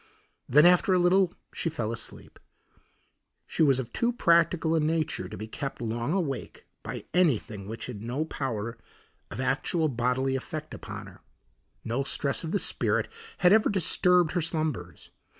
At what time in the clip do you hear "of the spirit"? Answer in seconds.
12.43-13.09